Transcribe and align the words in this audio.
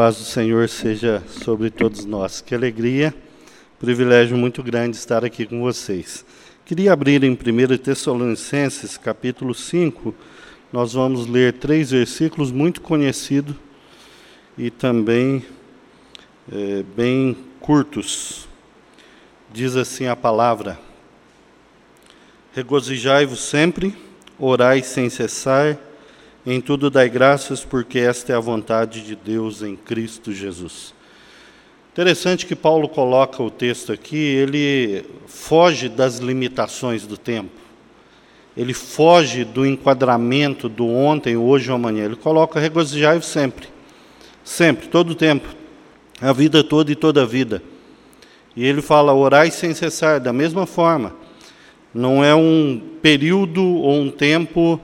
paz 0.00 0.16
do 0.16 0.24
Senhor 0.24 0.66
seja 0.66 1.22
sobre 1.28 1.68
todos 1.68 2.06
nós. 2.06 2.40
Que 2.40 2.54
alegria, 2.54 3.14
privilégio 3.78 4.34
muito 4.34 4.62
grande 4.62 4.96
estar 4.96 5.26
aqui 5.26 5.44
com 5.44 5.60
vocês. 5.60 6.24
Queria 6.64 6.94
abrir 6.94 7.22
em 7.22 7.32
1 7.32 7.36
Tessalonicenses, 7.76 8.96
capítulo 8.96 9.54
5. 9.54 10.14
Nós 10.72 10.94
vamos 10.94 11.26
ler 11.26 11.52
três 11.52 11.90
versículos 11.90 12.50
muito 12.50 12.80
conhecidos 12.80 13.54
e 14.56 14.70
também 14.70 15.44
é, 16.50 16.82
bem 16.96 17.36
curtos. 17.60 18.48
Diz 19.52 19.76
assim 19.76 20.06
a 20.06 20.16
palavra: 20.16 20.80
Regozijai-vos 22.54 23.40
sempre, 23.40 23.94
orai 24.38 24.82
sem 24.82 25.10
cessar 25.10 25.76
em 26.46 26.60
tudo 26.60 26.88
dai 26.90 27.08
graças, 27.08 27.64
porque 27.64 27.98
esta 27.98 28.32
é 28.32 28.36
a 28.36 28.40
vontade 28.40 29.02
de 29.02 29.14
Deus 29.14 29.62
em 29.62 29.76
Cristo 29.76 30.32
Jesus. 30.32 30.94
Interessante 31.92 32.46
que 32.46 32.56
Paulo 32.56 32.88
coloca 32.88 33.42
o 33.42 33.50
texto 33.50 33.92
aqui, 33.92 34.16
ele 34.16 35.04
foge 35.26 35.88
das 35.88 36.16
limitações 36.18 37.06
do 37.06 37.18
tempo. 37.18 37.60
Ele 38.56 38.72
foge 38.72 39.44
do 39.44 39.66
enquadramento 39.66 40.68
do 40.68 40.86
ontem, 40.86 41.36
hoje 41.36 41.70
ou 41.70 41.76
amanhã. 41.76 42.04
Ele 42.04 42.16
coloca 42.16 42.58
regozijai 42.58 43.20
sempre. 43.22 43.68
Sempre, 44.42 44.88
todo 44.88 45.10
o 45.10 45.14
tempo. 45.14 45.48
A 46.20 46.32
vida 46.32 46.64
toda 46.64 46.90
e 46.90 46.94
toda 46.94 47.22
a 47.22 47.26
vida. 47.26 47.62
E 48.56 48.64
ele 48.64 48.82
fala 48.82 49.12
orai 49.12 49.50
sem 49.50 49.74
cessar, 49.74 50.20
da 50.20 50.32
mesma 50.32 50.66
forma. 50.66 51.14
Não 51.92 52.24
é 52.24 52.34
um 52.34 52.80
período 53.02 53.62
ou 53.62 54.00
um 54.00 54.10
tempo 54.10 54.80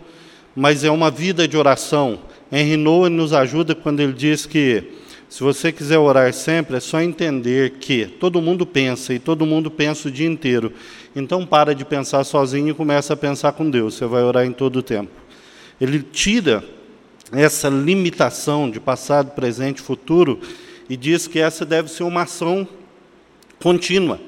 mas 0.57 0.83
é 0.83 0.91
uma 0.91 1.11
vida 1.11 1.47
de 1.47 1.57
oração. 1.57 2.19
Henry 2.51 2.79
Noah 2.79 3.11
nos 3.11 3.35
ajuda 3.35 3.75
quando 3.75 4.01
ele 4.01 4.15
diz 4.15 4.47
que 4.47 4.85
se 5.29 5.43
você 5.43 5.71
quiser 5.71 5.99
orar 5.99 6.33
sempre, 6.33 6.77
é 6.77 6.81
só 6.81 7.01
entender 7.01 7.73
que 7.81 8.07
todo 8.07 8.41
mundo 8.41 8.65
pensa 8.65 9.13
e 9.13 9.19
todo 9.19 9.45
mundo 9.45 9.71
pensa 9.71 10.09
o 10.09 10.11
dia 10.11 10.27
inteiro. 10.27 10.73
Então 11.15 11.45
para 11.45 11.75
de 11.75 11.85
pensar 11.85 12.25
sozinho 12.25 12.71
e 12.71 12.75
começa 12.75 13.13
a 13.13 13.17
pensar 13.17 13.53
com 13.53 13.69
Deus. 13.69 13.95
Você 13.95 14.07
vai 14.07 14.23
orar 14.23 14.47
em 14.47 14.53
todo 14.53 14.77
o 14.77 14.83
tempo. 14.83 15.11
Ele 15.79 16.01
tira 16.01 16.65
essa 17.33 17.69
limitação 17.69 18.71
de 18.71 18.81
passado, 18.81 19.33
presente 19.33 19.83
futuro 19.83 20.41
e 20.89 20.97
diz 20.97 21.27
que 21.27 21.39
essa 21.39 21.67
deve 21.67 21.91
ser 21.91 22.05
uma 22.05 22.23
ação 22.23 22.67
contínua, 23.61 24.21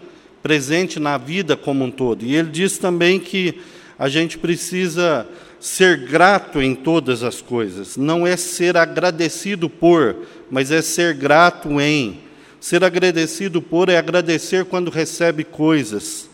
presente 0.43 0.99
na 0.99 1.17
vida 1.17 1.57
como 1.57 1.85
um 1.85 1.91
todo. 1.91 2.25
E 2.25 2.35
ele 2.35 2.51
diz 2.51 2.77
também 2.77 3.21
que 3.21 3.61
a 3.99 4.09
gente 4.09 4.37
precisa 4.37 5.27
ser 5.61 5.97
grato 5.97 6.61
em 6.63 6.75
todas 6.75 7.23
as 7.23 7.41
coisas. 7.41 7.97
Não 7.97 8.27
é 8.27 8.37
ser 8.37 8.77
agradecido 8.77 9.69
por, 9.69 10.17
mas 10.51 10.71
é 10.71 10.83
ser 10.83 11.15
grato 11.15 11.81
em. 11.81 12.21
Ser 12.61 12.83
agradecido 12.83 13.63
por 13.63 13.89
é 13.89 13.97
agradecer 13.97 14.65
quando 14.65 14.91
recebe 14.91 15.45
coisas. 15.45 16.29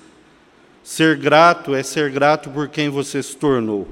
Ser 0.83 1.17
grato 1.17 1.75
é 1.75 1.83
ser 1.83 2.11
grato 2.11 2.51
por 2.51 2.69
quem 2.69 2.89
você 2.89 3.23
se 3.23 3.37
tornou. 3.37 3.89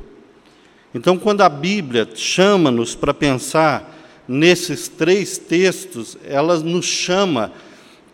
Então, 0.94 1.18
quando 1.18 1.40
a 1.40 1.48
Bíblia 1.48 2.06
chama-nos 2.14 2.94
para 2.94 3.14
pensar 3.14 3.98
nesses 4.28 4.88
três 4.88 5.38
textos, 5.38 6.18
ela 6.26 6.58
nos 6.58 6.84
chama 6.84 7.52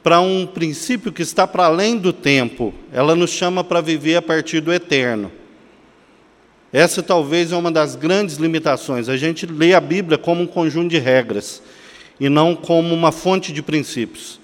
para 0.02 0.20
um 0.20 0.46
princípio 0.46 1.12
que 1.12 1.22
está 1.22 1.46
para 1.46 1.66
além 1.66 1.98
do 1.98 2.12
tempo, 2.12 2.72
ela 2.92 3.16
nos 3.16 3.30
chama 3.30 3.64
para 3.64 3.80
viver 3.80 4.16
a 4.16 4.22
partir 4.22 4.60
do 4.60 4.72
eterno. 4.72 5.30
Essa 6.72 7.02
talvez 7.02 7.50
é 7.50 7.56
uma 7.56 7.72
das 7.72 7.96
grandes 7.96 8.36
limitações. 8.36 9.08
A 9.08 9.16
gente 9.16 9.46
lê 9.46 9.72
a 9.74 9.80
Bíblia 9.80 10.18
como 10.18 10.42
um 10.42 10.46
conjunto 10.46 10.90
de 10.90 10.98
regras 10.98 11.62
e 12.20 12.28
não 12.28 12.54
como 12.54 12.94
uma 12.94 13.10
fonte 13.10 13.52
de 13.52 13.62
princípios. 13.62 14.38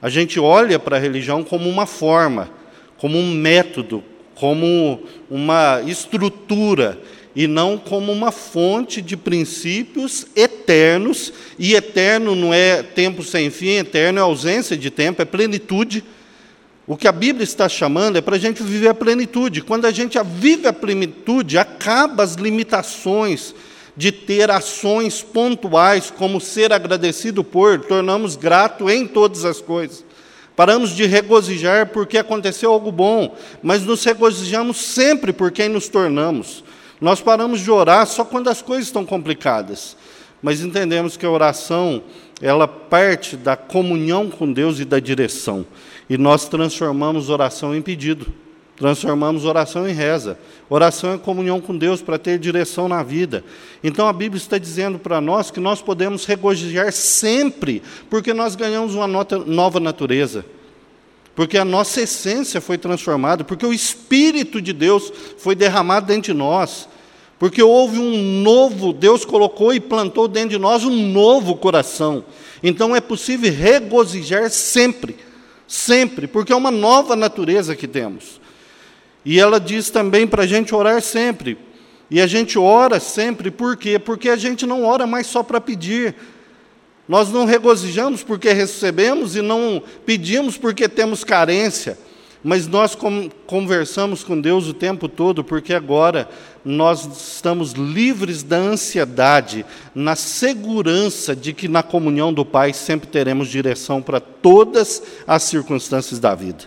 A 0.00 0.08
gente 0.08 0.38
olha 0.38 0.78
para 0.78 0.96
a 0.96 1.00
religião 1.00 1.42
como 1.42 1.68
uma 1.68 1.86
forma, 1.86 2.50
como 2.98 3.18
um 3.18 3.32
método, 3.32 4.04
como 4.34 5.02
uma 5.28 5.82
estrutura 5.86 7.00
e 7.34 7.46
não 7.46 7.76
como 7.76 8.12
uma 8.12 8.30
fonte 8.30 9.02
de 9.02 9.16
princípios 9.16 10.26
eternos. 10.36 11.32
E 11.58 11.74
eterno 11.74 12.36
não 12.36 12.54
é 12.54 12.82
tempo 12.82 13.24
sem 13.24 13.50
fim, 13.50 13.78
eterno 13.78 14.20
é 14.20 14.22
ausência 14.22 14.76
de 14.76 14.90
tempo, 14.90 15.20
é 15.20 15.24
plenitude. 15.24 16.04
O 16.86 16.96
que 16.96 17.08
a 17.08 17.12
Bíblia 17.12 17.42
está 17.42 17.68
chamando 17.68 18.16
é 18.16 18.20
para 18.20 18.36
a 18.36 18.38
gente 18.38 18.62
viver 18.62 18.88
a 18.88 18.94
plenitude. 18.94 19.60
Quando 19.60 19.86
a 19.86 19.90
gente 19.90 20.16
vive 20.22 20.68
a 20.68 20.72
plenitude, 20.72 21.58
acaba 21.58 22.22
as 22.22 22.34
limitações 22.34 23.52
de 23.96 24.12
ter 24.12 24.50
ações 24.50 25.20
pontuais, 25.20 26.12
como 26.16 26.40
ser 26.40 26.72
agradecido 26.72 27.42
por, 27.42 27.80
tornamos 27.80 28.36
grato 28.36 28.88
em 28.88 29.06
todas 29.06 29.44
as 29.44 29.60
coisas. 29.60 30.04
Paramos 30.54 30.90
de 30.90 31.06
regozijar 31.06 31.88
porque 31.88 32.18
aconteceu 32.18 32.70
algo 32.70 32.92
bom, 32.92 33.34
mas 33.62 33.82
nos 33.82 34.04
regozijamos 34.04 34.76
sempre 34.76 35.32
por 35.32 35.50
quem 35.50 35.68
nos 35.68 35.88
tornamos. 35.88 36.62
Nós 37.00 37.20
paramos 37.20 37.60
de 37.60 37.70
orar 37.70 38.06
só 38.06 38.24
quando 38.24 38.48
as 38.48 38.62
coisas 38.62 38.86
estão 38.86 39.04
complicadas, 39.04 39.96
mas 40.40 40.60
entendemos 40.60 41.16
que 41.16 41.26
a 41.26 41.30
oração, 41.30 42.02
ela 42.40 42.68
parte 42.68 43.36
da 43.36 43.56
comunhão 43.56 44.30
com 44.30 44.50
Deus 44.50 44.78
e 44.78 44.84
da 44.84 45.00
direção. 45.00 45.66
E 46.08 46.16
nós 46.16 46.48
transformamos 46.48 47.28
oração 47.28 47.74
em 47.74 47.82
pedido, 47.82 48.32
transformamos 48.76 49.44
oração 49.44 49.88
em 49.88 49.92
reza. 49.92 50.38
Oração 50.68 51.14
é 51.14 51.18
comunhão 51.18 51.60
com 51.60 51.76
Deus 51.76 52.00
para 52.00 52.18
ter 52.18 52.38
direção 52.38 52.88
na 52.88 53.02
vida. 53.02 53.44
Então 53.82 54.06
a 54.06 54.12
Bíblia 54.12 54.40
está 54.40 54.58
dizendo 54.58 54.98
para 54.98 55.20
nós 55.20 55.50
que 55.50 55.58
nós 55.58 55.82
podemos 55.82 56.24
regozijar 56.24 56.92
sempre, 56.92 57.82
porque 58.08 58.32
nós 58.32 58.54
ganhamos 58.54 58.94
uma 58.94 59.06
nova 59.08 59.80
natureza. 59.80 60.44
Porque 61.34 61.58
a 61.58 61.64
nossa 61.64 62.00
essência 62.00 62.60
foi 62.60 62.78
transformada, 62.78 63.44
porque 63.44 63.66
o 63.66 63.72
Espírito 63.72 64.60
de 64.62 64.72
Deus 64.72 65.12
foi 65.36 65.54
derramado 65.54 66.06
dentro 66.06 66.32
de 66.32 66.38
nós. 66.38 66.88
Porque 67.38 67.62
houve 67.62 67.98
um 67.98 68.40
novo, 68.40 68.94
Deus 68.94 69.22
colocou 69.22 69.74
e 69.74 69.80
plantou 69.80 70.26
dentro 70.26 70.50
de 70.50 70.58
nós 70.58 70.84
um 70.84 71.12
novo 71.12 71.54
coração. 71.56 72.24
Então 72.62 72.96
é 72.96 73.00
possível 73.00 73.52
regozijar 73.52 74.48
sempre 74.48 75.25
sempre, 75.66 76.26
porque 76.26 76.52
é 76.52 76.56
uma 76.56 76.70
nova 76.70 77.16
natureza 77.16 77.74
que 77.74 77.88
temos. 77.88 78.40
E 79.24 79.40
ela 79.40 79.58
diz 79.58 79.90
também 79.90 80.26
para 80.26 80.44
a 80.44 80.46
gente 80.46 80.74
orar 80.74 81.00
sempre. 81.00 81.58
E 82.10 82.20
a 82.20 82.26
gente 82.26 82.58
ora 82.58 83.00
sempre, 83.00 83.50
por 83.50 83.76
quê? 83.76 83.98
Porque 83.98 84.28
a 84.28 84.36
gente 84.36 84.64
não 84.64 84.84
ora 84.84 85.06
mais 85.06 85.26
só 85.26 85.42
para 85.42 85.60
pedir. 85.60 86.14
Nós 87.08 87.30
não 87.30 87.44
regozijamos 87.44 88.22
porque 88.22 88.52
recebemos 88.52 89.34
e 89.34 89.42
não 89.42 89.82
pedimos 90.04 90.56
porque 90.56 90.88
temos 90.88 91.24
carência 91.24 91.98
mas 92.46 92.68
nós 92.68 92.96
conversamos 93.44 94.22
com 94.22 94.40
Deus 94.40 94.68
o 94.68 94.72
tempo 94.72 95.08
todo, 95.08 95.42
porque 95.42 95.74
agora 95.74 96.28
nós 96.66 97.06
estamos 97.16 97.72
livres 97.72 98.42
da 98.42 98.56
ansiedade, 98.56 99.64
na 99.94 100.16
segurança 100.16 101.36
de 101.36 101.52
que 101.52 101.68
na 101.68 101.80
comunhão 101.80 102.32
do 102.32 102.44
Pai 102.44 102.72
sempre 102.72 103.06
teremos 103.06 103.48
direção 103.48 104.02
para 104.02 104.18
todas 104.18 105.00
as 105.26 105.44
circunstâncias 105.44 106.18
da 106.18 106.34
vida. 106.34 106.64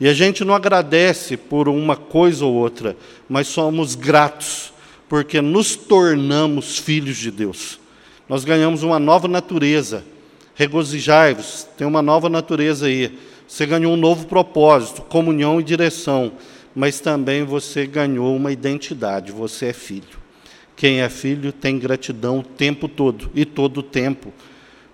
E 0.00 0.08
a 0.08 0.14
gente 0.14 0.44
não 0.44 0.54
agradece 0.54 1.36
por 1.36 1.68
uma 1.68 1.94
coisa 1.94 2.46
ou 2.46 2.54
outra, 2.54 2.96
mas 3.28 3.48
somos 3.48 3.94
gratos, 3.94 4.72
porque 5.08 5.42
nos 5.42 5.76
tornamos 5.76 6.78
filhos 6.78 7.18
de 7.18 7.30
Deus. 7.30 7.78
Nós 8.26 8.44
ganhamos 8.44 8.82
uma 8.82 8.98
nova 8.98 9.28
natureza. 9.28 10.04
Regozijai-vos, 10.54 11.68
tem 11.76 11.86
uma 11.86 12.02
nova 12.02 12.28
natureza 12.28 12.86
aí 12.86 13.12
você 13.48 13.64
ganhou 13.64 13.94
um 13.94 13.96
novo 13.96 14.26
propósito, 14.26 15.00
comunhão 15.00 15.58
e 15.58 15.64
direção, 15.64 16.32
mas 16.78 17.00
também 17.00 17.42
você 17.42 17.88
ganhou 17.88 18.36
uma 18.36 18.52
identidade, 18.52 19.32
você 19.32 19.66
é 19.66 19.72
filho. 19.72 20.16
Quem 20.76 21.00
é 21.00 21.08
filho 21.08 21.52
tem 21.52 21.76
gratidão 21.76 22.38
o 22.38 22.42
tempo 22.44 22.86
todo 22.86 23.32
e 23.34 23.44
todo 23.44 23.78
o 23.78 23.82
tempo, 23.82 24.32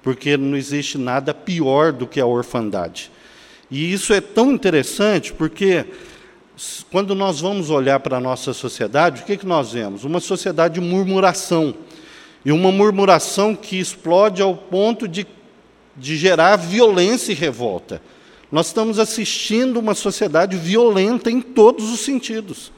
porque 0.03 0.35
não 0.35 0.57
existe 0.57 0.97
nada 0.97 1.35
pior 1.35 1.93
do 1.93 2.07
que 2.07 2.19
a 2.19 2.25
orfandade. 2.25 3.11
E 3.71 3.93
isso 3.93 4.15
é 4.15 4.21
tão 4.23 4.51
interessante 4.51 5.31
porque 5.31 5.85
quando 6.91 7.15
nós 7.15 7.43
vamos 7.43 7.69
olhar 7.69 8.01
para 8.01 8.17
a 8.17 8.21
nossa 8.21 8.55
sociedade, 8.55 9.21
o 9.21 9.27
que, 9.27 9.37
que 9.37 9.47
nós 9.47 9.73
vemos? 9.73 10.05
Uma 10.05 10.21
sociedade 10.21 10.81
de 10.81 10.81
murmuração. 10.81 11.75
E 12.47 12.51
uma 12.51 12.73
murmuração 12.73 13.55
que 13.55 13.79
explode 13.79 14.41
ao 14.41 14.57
ponto 14.57 15.07
de, 15.07 15.27
de 15.95 16.17
gerar 16.17 16.57
violência 16.57 17.33
e 17.33 17.35
revolta. 17.35 18.01
Nós 18.55 18.69
estamos 18.69 19.01
assistindo 19.01 19.81
uma 19.81 19.97
sociedade 19.97 20.57
violenta 20.57 21.29
em 21.29 21.41
todos 21.41 21.91
os 21.91 21.99
sentidos. 21.99 22.71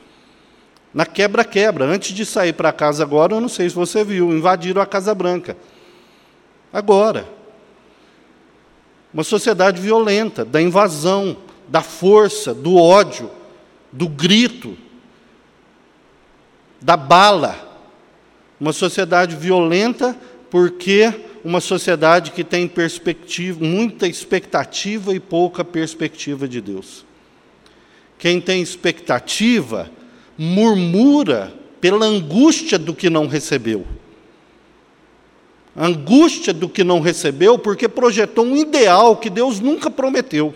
Na 0.94 1.04
quebra-quebra. 1.04 1.84
Antes 1.84 2.14
de 2.14 2.24
sair 2.24 2.54
para 2.54 2.72
casa 2.72 3.02
agora, 3.02 3.34
eu 3.34 3.42
não 3.42 3.48
sei 3.50 3.68
se 3.68 3.74
você 3.74 4.02
viu, 4.02 4.32
invadiram 4.32 4.80
a 4.80 4.86
Casa 4.86 5.14
Branca. 5.14 5.54
Agora. 6.72 7.28
Uma 9.12 9.22
sociedade 9.22 9.78
violenta, 9.78 10.46
da 10.46 10.62
invasão, 10.62 11.36
da 11.68 11.82
força, 11.82 12.54
do 12.54 12.76
ódio, 12.76 13.30
do 13.92 14.08
grito, 14.08 14.78
da 16.80 16.96
bala. 16.96 17.54
Uma 18.58 18.72
sociedade 18.72 19.36
violenta 19.36 20.16
porque 20.50 21.12
uma 21.46 21.60
sociedade 21.60 22.32
que 22.32 22.42
tem 22.42 22.66
perspectiva, 22.66 23.64
muita 23.64 24.08
expectativa 24.08 25.14
e 25.14 25.20
pouca 25.20 25.64
perspectiva 25.64 26.48
de 26.48 26.60
Deus. 26.60 27.06
Quem 28.18 28.40
tem 28.40 28.60
expectativa 28.60 29.88
murmura 30.36 31.54
pela 31.80 32.04
angústia 32.04 32.76
do 32.76 32.92
que 32.92 33.08
não 33.08 33.28
recebeu. 33.28 33.86
Angústia 35.76 36.52
do 36.52 36.68
que 36.68 36.82
não 36.82 36.98
recebeu 36.98 37.56
porque 37.56 37.86
projetou 37.86 38.44
um 38.44 38.56
ideal 38.56 39.16
que 39.16 39.30
Deus 39.30 39.60
nunca 39.60 39.88
prometeu. 39.88 40.52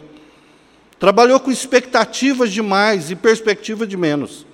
Trabalhou 0.99 1.39
com 1.39 1.53
expectativas 1.53 2.51
demais 2.51 3.13
e 3.13 3.15
perspectiva 3.15 3.87
de 3.87 3.97
menos. 3.97 4.45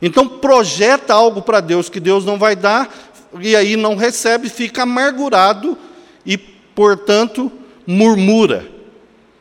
Então 0.00 0.26
projeta 0.26 1.12
algo 1.12 1.42
para 1.42 1.60
Deus 1.60 1.90
que 1.90 2.00
Deus 2.00 2.24
não 2.24 2.38
vai 2.38 2.56
dar 2.56 3.07
e 3.40 3.54
aí 3.54 3.76
não 3.76 3.96
recebe, 3.96 4.48
fica 4.48 4.82
amargurado 4.82 5.76
e, 6.24 6.36
portanto, 6.38 7.50
murmura 7.86 8.66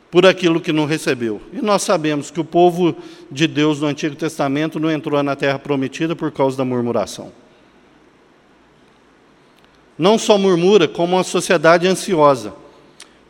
por 0.10 0.26
aquilo 0.26 0.62
que 0.62 0.72
não 0.72 0.86
recebeu. 0.86 1.42
E 1.52 1.62
nós 1.62 1.84
sabemos 1.84 2.32
que 2.32 2.40
o 2.40 2.46
povo 2.46 2.96
de 3.30 3.48
Deus 3.48 3.82
no 3.82 3.88
Antigo 3.88 4.16
Testamento 4.16 4.80
não 4.80 4.90
entrou 4.90 5.22
na 5.22 5.36
terra 5.36 5.60
prometida 5.60 6.16
por 6.16 6.32
causa 6.32 6.58
da 6.58 6.66
murmuração. 6.66 7.32
Não 9.98 10.18
só 10.18 10.38
murmura, 10.38 10.88
como 10.88 11.16
uma 11.16 11.24
sociedade 11.24 11.88
ansiosa. 11.88 12.54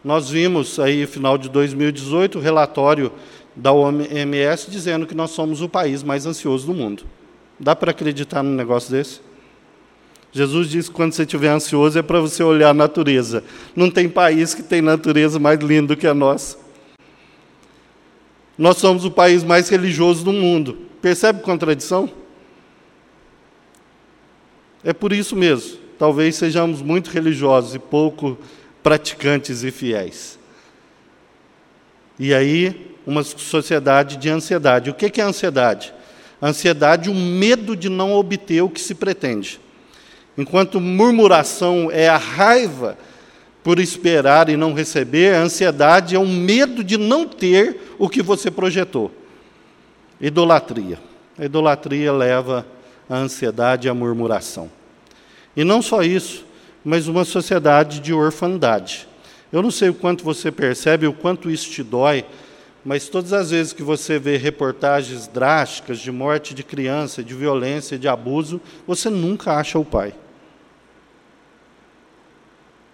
Nós 0.03 0.29
vimos 0.29 0.79
aí, 0.79 1.01
no 1.01 1.07
final 1.07 1.37
de 1.37 1.49
2018, 1.49 2.37
o 2.37 2.41
relatório 2.41 3.11
da 3.55 3.71
OMS 3.71 4.69
dizendo 4.69 5.07
que 5.07 5.15
nós 5.15 5.31
somos 5.31 5.61
o 5.61 5.69
país 5.69 6.03
mais 6.03 6.25
ansioso 6.25 6.67
do 6.67 6.73
mundo. 6.73 7.03
Dá 7.59 7.75
para 7.75 7.91
acreditar 7.91 8.43
num 8.43 8.53
negócio 8.53 8.91
desse? 8.91 9.26
Jesus 10.37 10.69
disse 10.69 10.89
que 10.91 10.95
quando 10.95 11.13
você 11.13 11.23
estiver 11.23 11.49
ansioso 11.49 11.97
é 11.97 12.03
para 12.03 12.19
você 12.19 12.43
olhar 12.43 12.69
a 12.69 12.73
natureza. 12.73 13.43
Não 13.75 13.89
tem 13.89 14.07
país 14.07 14.53
que 14.53 14.61
tem 14.61 14.83
natureza 14.83 15.39
mais 15.39 15.59
linda 15.59 15.95
do 15.95 15.97
que 15.97 16.05
a 16.05 16.13
nossa. 16.13 16.59
Nós 18.55 18.77
somos 18.77 19.03
o 19.03 19.09
país 19.09 19.43
mais 19.43 19.67
religioso 19.67 20.23
do 20.23 20.31
mundo. 20.31 20.77
Percebe 21.01 21.39
a 21.39 21.43
contradição? 21.43 22.07
É 24.83 24.93
por 24.93 25.11
isso 25.11 25.35
mesmo. 25.35 25.79
Talvez 25.97 26.35
sejamos 26.35 26.83
muito 26.83 27.09
religiosos 27.09 27.73
e 27.73 27.79
pouco 27.79 28.37
praticantes 28.83 29.63
e 29.63 29.71
fiéis. 29.71 30.37
E 32.19 32.31
aí, 32.31 32.95
uma 33.07 33.23
sociedade 33.23 34.17
de 34.17 34.29
ansiedade. 34.29 34.91
O 34.91 34.93
que 34.93 35.19
é 35.19 35.23
ansiedade? 35.23 35.91
Ansiedade, 36.39 37.09
o 37.09 37.15
medo 37.15 37.75
de 37.75 37.89
não 37.89 38.13
obter 38.13 38.61
o 38.61 38.69
que 38.69 38.79
se 38.79 38.93
pretende. 38.93 39.59
Enquanto 40.37 40.79
murmuração 40.79 41.89
é 41.91 42.07
a 42.07 42.17
raiva 42.17 42.97
por 43.63 43.79
esperar 43.79 44.47
e 44.49 44.55
não 44.55 44.73
receber, 44.73 45.35
a 45.35 45.41
ansiedade 45.41 46.15
é 46.15 46.19
o 46.19 46.27
medo 46.27 46.83
de 46.83 46.95
não 46.97 47.27
ter 47.27 47.95
o 47.97 48.07
que 48.07 48.21
você 48.21 48.51
projetou. 48.51 49.11
Idolatria. 50.21 50.99
A 51.37 51.45
idolatria 51.45 52.13
leva 52.13 52.65
a 53.09 53.15
ansiedade 53.15 53.87
e 53.87 53.89
a 53.89 53.93
murmuração. 53.93 54.69
E 55.55 55.63
não 55.63 55.81
só 55.81 56.03
isso, 56.03 56.45
mas 56.85 57.07
uma 57.07 57.25
sociedade 57.25 57.99
de 57.99 58.13
orfandade. 58.13 59.07
Eu 59.51 59.61
não 59.61 59.71
sei 59.71 59.89
o 59.89 59.93
quanto 59.93 60.23
você 60.23 60.51
percebe, 60.51 61.07
o 61.07 61.13
quanto 61.13 61.49
isso 61.49 61.69
te 61.69 61.81
dói, 61.81 62.25
mas 62.85 63.09
todas 63.09 63.33
as 63.33 63.51
vezes 63.51 63.73
que 63.73 63.83
você 63.83 64.17
vê 64.17 64.37
reportagens 64.37 65.27
drásticas 65.27 65.99
de 65.99 66.11
morte 66.11 66.53
de 66.53 66.63
criança, 66.63 67.23
de 67.23 67.33
violência, 67.33 67.97
de 67.97 68.07
abuso, 68.07 68.61
você 68.85 69.09
nunca 69.09 69.53
acha 69.53 69.77
o 69.77 69.83
pai. 69.83 70.13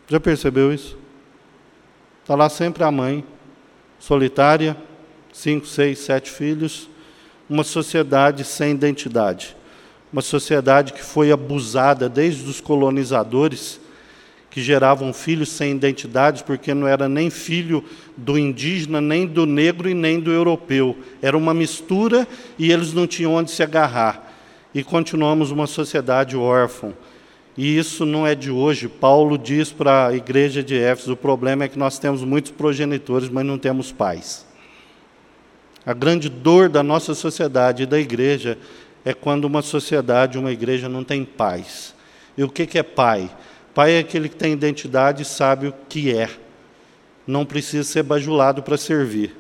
Já 0.08 0.20
percebeu 0.20 0.74
isso? 0.74 0.98
Está 2.22 2.36
lá 2.36 2.50
sempre 2.50 2.84
a 2.84 2.92
mãe, 2.92 3.24
solitária, 4.00 4.76
cinco, 5.32 5.66
seis, 5.66 6.00
sete 6.00 6.30
filhos, 6.30 6.90
uma 7.50 7.64
sociedade 7.64 8.44
sem 8.44 8.72
identidade, 8.72 9.56
uma 10.12 10.22
sociedade 10.22 10.94
que 10.94 11.04
foi 11.04 11.32
abusada 11.32 12.08
desde 12.08 12.50
os 12.50 12.62
colonizadores 12.62 13.80
que 14.54 14.62
geravam 14.62 15.12
filhos 15.12 15.50
sem 15.50 15.72
identidade, 15.72 16.44
porque 16.44 16.76
não 16.76 16.88
era 16.88 17.10
nem 17.10 17.32
filho 17.32 17.84
do 18.16 18.38
indígena, 18.38 19.02
nem 19.02 19.26
do 19.26 19.48
negro 19.48 19.90
e 19.90 19.96
nem 19.96 20.20
do 20.20 20.32
europeu. 20.32 20.96
Era 21.24 21.36
uma 21.36 21.56
mistura 21.56 22.28
e 22.60 22.72
eles 22.72 22.94
não 22.94 23.08
tinham 23.08 23.34
onde 23.34 23.50
se 23.50 23.64
agarrar. 23.64 24.32
E 24.72 24.84
continuamos 24.84 25.50
uma 25.50 25.66
sociedade 25.66 26.38
órfã. 26.38 26.94
E 27.58 27.78
isso 27.78 28.06
não 28.06 28.26
é 28.26 28.34
de 28.34 28.50
hoje. 28.50 28.88
Paulo 28.88 29.38
diz 29.38 29.72
para 29.72 30.08
a 30.08 30.16
igreja 30.16 30.64
de 30.64 30.78
Éfeso: 30.78 31.14
o 31.14 31.18
problema 31.18 31.64
é 31.64 31.68
que 31.68 31.78
nós 31.78 32.00
temos 32.00 32.24
muitos 32.24 32.52
progenitores, 32.52 33.30
mas 33.30 33.46
não 33.46 33.58
temos 33.58 33.92
pais. 33.92 34.46
A 35.86 35.94
grande 35.94 36.30
dor 36.30 36.70
da 36.70 36.82
nossa 36.82 37.14
sociedade 37.14 37.84
e 37.84 37.86
da 37.86 38.00
igreja 38.00 38.58
é 39.04 39.14
quando 39.14 39.46
uma 39.46 39.62
sociedade, 39.62 40.38
uma 40.38 40.52
igreja 40.52 40.88
não 40.88 41.04
tem 41.04 41.26
pais. 41.26 41.94
E 42.38 42.44
o 42.44 42.50
que 42.50 42.78
é 42.78 42.84
pai? 42.84 43.30
Pai 43.74 43.94
é 43.94 44.00
aquele 44.00 44.30
que 44.30 44.36
tem 44.36 44.54
identidade 44.54 45.24
e 45.24 45.26
sabe 45.26 45.68
o 45.68 45.74
que 45.90 46.16
é. 46.16 46.30
Não 47.28 47.46
precisa 47.46 47.84
ser 47.84 48.04
bajulado 48.04 48.64
para 48.64 48.78
servir. 48.78 49.36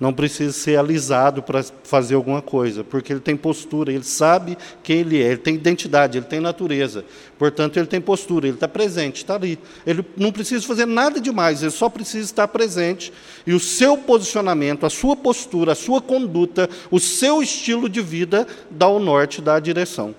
Não 0.00 0.12
precisa 0.12 0.52
ser 0.52 0.78
alisado 0.78 1.42
para 1.42 1.60
fazer 1.82 2.14
alguma 2.14 2.40
coisa, 2.40 2.84
porque 2.84 3.12
ele 3.12 3.18
tem 3.18 3.36
postura, 3.36 3.92
ele 3.92 4.04
sabe 4.04 4.56
quem 4.80 5.00
ele 5.00 5.20
é, 5.20 5.26
ele 5.26 5.38
tem 5.38 5.56
identidade, 5.56 6.18
ele 6.18 6.26
tem 6.26 6.38
natureza. 6.38 7.04
Portanto, 7.36 7.78
ele 7.78 7.86
tem 7.86 8.00
postura, 8.00 8.46
ele 8.46 8.56
está 8.56 8.68
presente, 8.68 9.16
está 9.16 9.34
ali. 9.34 9.58
Ele 9.84 10.04
não 10.16 10.30
precisa 10.30 10.64
fazer 10.64 10.86
nada 10.86 11.20
demais, 11.20 11.62
ele 11.62 11.72
só 11.72 11.88
precisa 11.88 12.24
estar 12.24 12.46
presente. 12.46 13.12
E 13.44 13.52
o 13.52 13.58
seu 13.58 13.98
posicionamento, 13.98 14.86
a 14.86 14.90
sua 14.90 15.16
postura, 15.16 15.72
a 15.72 15.76
sua 15.76 16.00
conduta, 16.00 16.70
o 16.92 17.00
seu 17.00 17.42
estilo 17.42 17.88
de 17.88 18.00
vida 18.00 18.46
dá 18.70 18.86
o 18.86 19.00
norte, 19.00 19.42
dá 19.42 19.56
a 19.56 19.60
direção. 19.60 20.14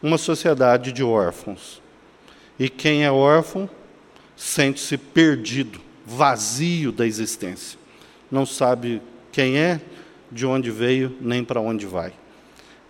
Uma 0.00 0.18
sociedade 0.18 0.92
de 0.92 1.02
órfãos. 1.02 1.82
E 2.56 2.68
quem 2.68 3.04
é 3.04 3.10
órfão 3.10 3.68
sente-se 4.36 4.96
perdido, 4.96 5.80
vazio 6.06 6.92
da 6.92 7.04
existência. 7.04 7.77
Não 8.30 8.44
sabe 8.44 9.00
quem 9.32 9.58
é, 9.58 9.80
de 10.30 10.44
onde 10.46 10.70
veio, 10.70 11.16
nem 11.20 11.42
para 11.42 11.60
onde 11.60 11.86
vai. 11.86 12.12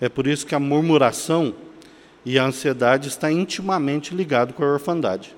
É 0.01 0.09
por 0.09 0.27
isso 0.27 0.47
que 0.47 0.55
a 0.55 0.61
murmuração 0.61 1.55
e 2.25 2.39
a 2.39 2.45
ansiedade 2.45 3.09
está 3.09 3.31
intimamente 3.31 4.15
ligado 4.15 4.53
com 4.53 4.63
a 4.63 4.73
orfandade. 4.73 5.35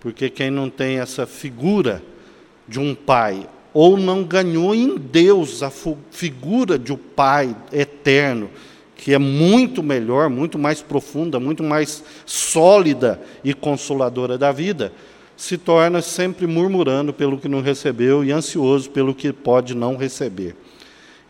Porque 0.00 0.30
quem 0.30 0.50
não 0.50 0.70
tem 0.70 0.98
essa 0.98 1.26
figura 1.26 2.02
de 2.66 2.78
um 2.78 2.94
pai 2.94 3.48
ou 3.74 3.96
não 3.96 4.24
ganhou 4.24 4.74
em 4.74 4.96
Deus 4.96 5.62
a 5.62 5.70
figura 6.10 6.78
de 6.78 6.92
um 6.92 6.96
pai 6.96 7.54
eterno, 7.72 8.50
que 8.96 9.12
é 9.12 9.18
muito 9.18 9.82
melhor, 9.82 10.28
muito 10.28 10.58
mais 10.58 10.82
profunda, 10.82 11.38
muito 11.38 11.62
mais 11.62 12.02
sólida 12.26 13.20
e 13.44 13.54
consoladora 13.54 14.36
da 14.36 14.50
vida, 14.50 14.92
se 15.38 15.56
torna 15.56 16.02
sempre 16.02 16.48
murmurando 16.48 17.12
pelo 17.12 17.38
que 17.38 17.48
não 17.48 17.62
recebeu 17.62 18.24
e 18.24 18.32
ansioso 18.32 18.90
pelo 18.90 19.14
que 19.14 19.32
pode 19.32 19.72
não 19.72 19.96
receber. 19.96 20.56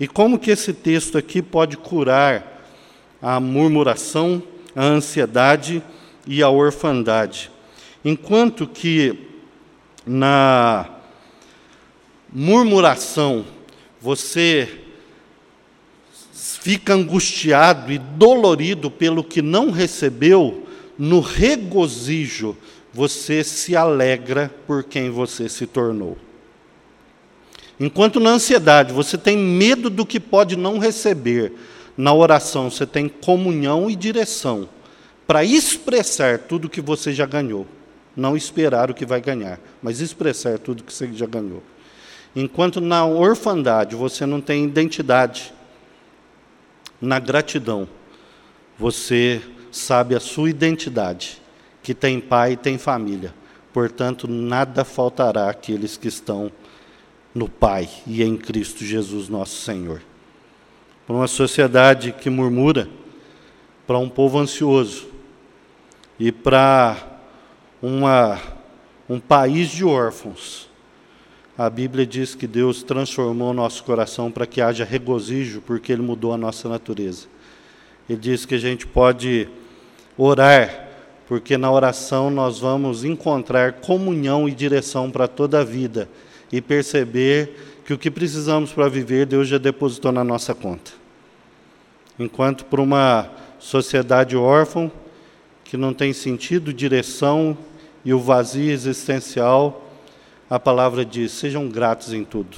E 0.01 0.09
como 0.09 0.39
que 0.39 0.51
esse 0.51 0.73
texto 0.73 1.19
aqui 1.19 1.43
pode 1.43 1.77
curar 1.77 2.65
a 3.21 3.39
murmuração, 3.39 4.43
a 4.75 4.83
ansiedade 4.83 5.83
e 6.27 6.43
a 6.43 6.49
orfandade? 6.49 7.51
Enquanto 8.03 8.67
que 8.67 9.29
na 10.07 10.89
murmuração 12.33 13.45
você 14.01 14.85
fica 16.33 16.95
angustiado 16.95 17.93
e 17.93 17.99
dolorido 17.99 18.91
pelo 18.91 19.23
que 19.23 19.43
não 19.43 19.71
recebeu, 19.71 20.67
no 20.97 21.21
regozijo 21.21 22.57
você 22.93 23.45
se 23.45 23.77
alegra 23.77 24.53
por 24.67 24.85
quem 24.85 25.11
você 25.11 25.49
se 25.49 25.67
tornou. 25.67 26.17
Enquanto 27.79 28.19
na 28.19 28.31
ansiedade 28.31 28.93
você 28.93 29.17
tem 29.17 29.37
medo 29.37 29.89
do 29.89 30.05
que 30.05 30.19
pode 30.19 30.57
não 30.57 30.79
receber, 30.79 31.53
na 31.97 32.13
oração 32.13 32.71
você 32.71 32.87
tem 32.87 33.09
comunhão 33.09 33.89
e 33.89 33.95
direção 33.95 34.69
para 35.27 35.45
expressar 35.45 36.39
tudo 36.39 36.69
que 36.69 36.81
você 36.81 37.13
já 37.13 37.27
ganhou. 37.27 37.67
Não 38.17 38.37
esperar 38.37 38.91
o 38.91 38.95
que 38.95 39.07
vai 39.07 39.21
ganhar, 39.21 39.61
mas 39.81 40.01
expressar 40.01 40.59
tudo 40.59 40.83
que 40.83 40.93
você 40.93 41.09
já 41.13 41.27
ganhou. 41.27 41.63
Enquanto 42.35 42.81
na 42.81 43.05
orfandade 43.07 43.95
você 43.95 44.27
não 44.27 44.41
tem 44.41 44.65
identidade, 44.65 45.53
na 47.01 47.19
gratidão, 47.21 47.89
você 48.79 49.41
sabe 49.71 50.15
a 50.15 50.21
sua 50.21 50.51
identidade, 50.51 51.41
que 51.89 51.95
tem 51.95 52.21
pai 52.21 52.53
e 52.53 52.57
tem 52.59 52.77
família. 52.77 53.33
Portanto, 53.73 54.29
nada 54.29 54.85
faltará 54.85 55.49
àqueles 55.49 55.97
que 55.97 56.07
estão 56.07 56.53
no 57.35 57.49
Pai 57.49 57.89
e 58.07 58.23
em 58.23 58.37
Cristo 58.37 58.85
Jesus, 58.85 59.31
nosso 59.31 59.63
Senhor. 59.63 60.03
Para 61.07 61.17
uma 61.17 61.27
sociedade 61.27 62.13
que 62.13 62.29
murmura, 62.29 62.91
para 63.87 63.97
um 63.97 64.07
povo 64.07 64.39
ansioso 64.39 65.09
e 66.21 66.31
para 66.31 66.95
uma, 67.81 68.39
um 69.09 69.19
país 69.19 69.71
de 69.71 69.83
órfãos, 69.83 70.69
a 71.57 71.71
Bíblia 71.71 72.05
diz 72.05 72.35
que 72.35 72.47
Deus 72.47 72.83
transformou 72.83 73.55
nosso 73.55 73.83
coração 73.83 74.31
para 74.31 74.47
que 74.47 74.61
haja 74.61 74.85
regozijo, 74.85 75.63
porque 75.63 75.91
Ele 75.91 76.03
mudou 76.03 76.35
a 76.35 76.37
nossa 76.37 76.69
natureza. 76.69 77.29
Ele 78.07 78.19
diz 78.21 78.45
que 78.45 78.57
a 78.57 78.59
gente 78.59 78.87
pode 78.87 79.49
orar, 80.19 80.88
porque 81.29 81.59
na 81.59 81.71
oração 81.71 82.31
nós 82.31 82.59
vamos 82.59 83.05
encontrar 83.05 83.75
comunhão 83.75 84.49
e 84.49 84.53
direção 84.53 85.11
para 85.11 85.29
toda 85.29 85.61
a 85.61 85.65
vida 85.65 86.09
e 86.51 86.59
perceber 86.59 87.83
que 87.85 87.93
o 87.93 87.99
que 87.99 88.11
precisamos 88.11 88.73
para 88.73 88.89
viver, 88.89 89.27
Deus 89.27 89.47
já 89.47 89.59
depositou 89.59 90.11
na 90.11 90.25
nossa 90.25 90.55
conta. 90.55 90.91
Enquanto 92.19 92.65
para 92.65 92.81
uma 92.81 93.31
sociedade 93.59 94.39
órfã, 94.39 94.91
que 95.65 95.77
não 95.77 95.93
tem 95.93 96.15
sentido, 96.15 96.73
direção 96.73 97.57
e 98.03 98.15
o 98.15 98.19
vazio 98.19 98.71
existencial, 98.71 99.87
a 100.49 100.59
palavra 100.59 101.05
diz: 101.05 101.33
sejam 101.33 101.69
gratos 101.69 102.15
em 102.15 102.25
tudo, 102.25 102.57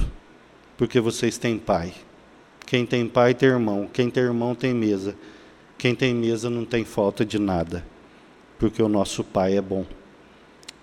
porque 0.78 1.00
vocês 1.00 1.36
têm 1.36 1.58
pai. 1.58 1.92
Quem 2.64 2.86
tem 2.86 3.04
pai 3.08 3.34
tem 3.34 3.48
irmão, 3.48 3.88
quem 3.92 4.08
tem 4.08 4.22
irmão 4.22 4.54
tem 4.54 4.72
mesa, 4.72 5.16
quem 5.76 5.92
tem 5.92 6.14
mesa 6.14 6.48
não 6.48 6.64
tem 6.64 6.84
falta 6.84 7.24
de 7.24 7.36
nada, 7.36 7.84
porque 8.60 8.82
o 8.82 8.88
nosso 8.88 9.24
pai 9.24 9.56
é 9.56 9.60
bom. 9.60 9.86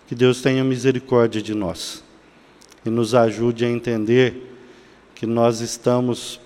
Que 0.08 0.16
Deus 0.16 0.42
tenha 0.42 0.64
misericórdia 0.64 1.42
de 1.42 1.54
nós 1.54 2.04
e 2.84 2.90
nos 2.90 3.14
ajude 3.14 3.64
a 3.64 3.70
entender 3.70 4.56
que 5.14 5.28
nós 5.28 5.62
estamos 5.62 6.42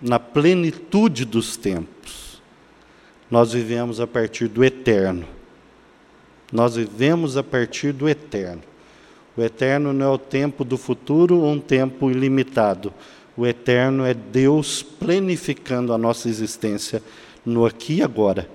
na 0.00 0.20
plenitude 0.20 1.24
dos 1.24 1.56
tempos. 1.56 2.40
Nós 3.28 3.52
vivemos 3.52 4.00
a 4.00 4.06
partir 4.06 4.46
do 4.46 4.64
eterno. 4.64 5.26
Nós 6.52 6.76
vivemos 6.76 7.36
a 7.36 7.42
partir 7.42 7.92
do 7.92 8.08
eterno. 8.08 8.62
O 9.36 9.42
eterno 9.42 9.92
não 9.92 10.06
é 10.06 10.08
o 10.10 10.18
tempo 10.18 10.64
do 10.64 10.76
futuro 10.76 11.38
ou 11.38 11.52
um 11.52 11.60
tempo 11.60 12.10
ilimitado. 12.10 12.92
O 13.36 13.46
eterno 13.46 14.04
é 14.04 14.14
Deus 14.14 14.82
planificando 14.82 15.92
a 15.92 15.98
nossa 15.98 16.28
existência 16.28 17.02
no 17.44 17.64
aqui 17.64 17.94
e 17.94 18.02
agora, 18.02 18.48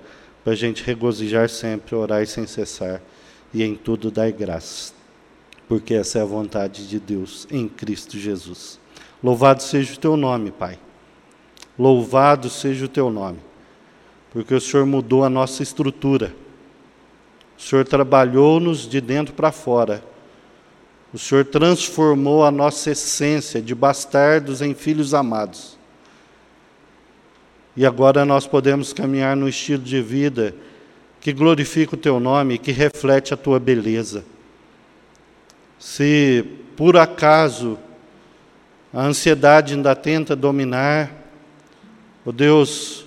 para 0.46 0.52
a 0.52 0.56
gente 0.56 0.84
regozijar 0.84 1.48
sempre, 1.48 1.96
orar 1.96 2.24
sem 2.24 2.46
cessar, 2.46 3.02
e 3.52 3.64
em 3.64 3.74
tudo 3.74 4.12
dar 4.12 4.30
graças, 4.30 4.94
porque 5.66 5.94
essa 5.94 6.20
é 6.20 6.22
a 6.22 6.24
vontade 6.24 6.86
de 6.86 7.00
Deus 7.00 7.48
em 7.50 7.66
Cristo 7.66 8.16
Jesus. 8.16 8.78
Louvado 9.20 9.60
seja 9.60 9.94
o 9.94 9.98
teu 9.98 10.16
nome, 10.16 10.52
Pai. 10.52 10.78
Louvado 11.76 12.48
seja 12.48 12.84
o 12.84 12.88
teu 12.88 13.10
nome, 13.10 13.40
porque 14.30 14.54
o 14.54 14.60
Senhor 14.60 14.86
mudou 14.86 15.24
a 15.24 15.28
nossa 15.28 15.64
estrutura. 15.64 16.32
O 17.58 17.60
Senhor 17.60 17.84
trabalhou-nos 17.84 18.88
de 18.88 19.00
dentro 19.00 19.34
para 19.34 19.50
fora 19.50 20.00
o 21.12 21.18
Senhor 21.18 21.46
transformou 21.46 22.44
a 22.44 22.50
nossa 22.50 22.90
essência 22.90 23.62
de 23.62 23.74
bastardos 23.74 24.60
em 24.60 24.74
filhos 24.74 25.14
amados. 25.14 25.78
E 27.76 27.84
agora 27.84 28.24
nós 28.24 28.46
podemos 28.46 28.92
caminhar 28.92 29.36
no 29.36 29.48
estilo 29.48 29.82
de 29.82 30.00
vida 30.00 30.54
que 31.20 31.32
glorifica 31.32 31.94
o 31.94 31.98
teu 31.98 32.18
nome, 32.18 32.56
que 32.56 32.72
reflete 32.72 33.34
a 33.34 33.36
tua 33.36 33.58
beleza. 33.58 34.24
Se 35.78 36.44
por 36.76 36.96
acaso 36.96 37.78
a 38.92 39.02
ansiedade 39.02 39.74
ainda 39.74 39.94
tenta 39.94 40.34
dominar, 40.34 41.10
ó 42.24 42.30
oh 42.30 42.32
Deus, 42.32 43.06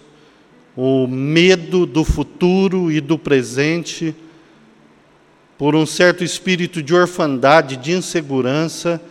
o 0.75 1.07
medo 1.07 1.85
do 1.85 2.03
futuro 2.03 2.91
e 2.91 3.01
do 3.01 3.17
presente, 3.17 4.15
por 5.57 5.75
um 5.75 5.85
certo 5.85 6.23
espírito 6.23 6.81
de 6.81 6.93
orfandade, 6.95 7.75
de 7.75 7.91
insegurança, 7.91 9.01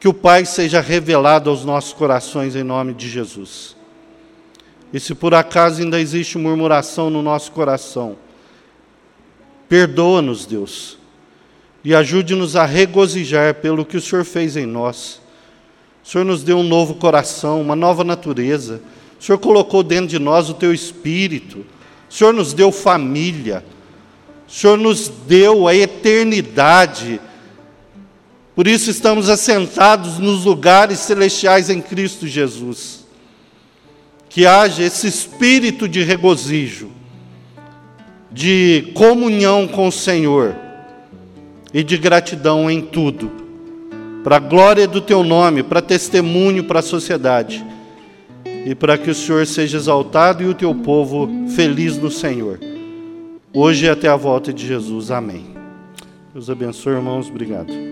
que 0.00 0.08
o 0.08 0.14
Pai 0.14 0.44
seja 0.44 0.80
revelado 0.80 1.50
aos 1.50 1.64
nossos 1.64 1.92
corações 1.92 2.56
em 2.56 2.64
nome 2.64 2.94
de 2.94 3.08
Jesus. 3.08 3.77
E 4.92 4.98
se 4.98 5.14
por 5.14 5.34
acaso 5.34 5.82
ainda 5.82 6.00
existe 6.00 6.38
murmuração 6.38 7.10
no 7.10 7.22
nosso 7.22 7.52
coração, 7.52 8.16
perdoa-nos, 9.68 10.46
Deus, 10.46 10.98
e 11.84 11.94
ajude-nos 11.94 12.56
a 12.56 12.64
regozijar 12.64 13.54
pelo 13.56 13.84
que 13.84 13.96
o 13.96 14.00
Senhor 14.00 14.24
fez 14.24 14.56
em 14.56 14.66
nós. 14.66 15.20
O 16.04 16.08
Senhor 16.08 16.24
nos 16.24 16.42
deu 16.42 16.58
um 16.58 16.62
novo 16.62 16.94
coração, 16.94 17.60
uma 17.60 17.76
nova 17.76 18.02
natureza. 18.02 18.80
O 19.20 19.22
Senhor 19.22 19.38
colocou 19.38 19.82
dentro 19.82 20.06
de 20.06 20.18
nós 20.18 20.48
o 20.48 20.54
teu 20.54 20.72
espírito. 20.72 21.66
O 22.08 22.12
Senhor 22.12 22.32
nos 22.32 22.54
deu 22.54 22.72
família. 22.72 23.64
O 24.48 24.50
Senhor 24.50 24.78
nos 24.78 25.08
deu 25.08 25.68
a 25.68 25.74
eternidade. 25.74 27.20
Por 28.54 28.66
isso 28.66 28.90
estamos 28.90 29.28
assentados 29.28 30.18
nos 30.18 30.44
lugares 30.44 30.98
celestiais 31.00 31.68
em 31.68 31.82
Cristo 31.82 32.26
Jesus. 32.26 32.97
Que 34.28 34.46
haja 34.46 34.82
esse 34.82 35.06
espírito 35.06 35.88
de 35.88 36.02
regozijo, 36.02 36.90
de 38.30 38.92
comunhão 38.94 39.66
com 39.66 39.88
o 39.88 39.92
Senhor 39.92 40.54
e 41.72 41.82
de 41.82 41.96
gratidão 41.96 42.70
em 42.70 42.80
tudo, 42.80 43.30
para 44.22 44.36
a 44.36 44.40
glória 44.40 44.86
do 44.86 45.00
Teu 45.00 45.22
nome, 45.24 45.62
para 45.62 45.80
testemunho 45.80 46.64
para 46.64 46.80
a 46.80 46.82
sociedade 46.82 47.64
e 48.66 48.74
para 48.74 48.98
que 48.98 49.10
o 49.10 49.14
Senhor 49.14 49.46
seja 49.46 49.78
exaltado 49.78 50.42
e 50.42 50.46
o 50.46 50.54
Teu 50.54 50.74
povo 50.74 51.28
feliz 51.54 51.96
no 51.96 52.10
Senhor 52.10 52.58
hoje 53.52 53.86
e 53.86 53.88
até 53.88 54.08
a 54.08 54.16
volta 54.16 54.52
de 54.52 54.66
Jesus. 54.66 55.10
Amém. 55.10 55.46
Deus 56.32 56.50
abençoe, 56.50 56.94
irmãos. 56.94 57.28
Obrigado. 57.28 57.87